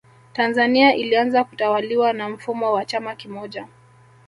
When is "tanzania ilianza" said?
0.33-1.43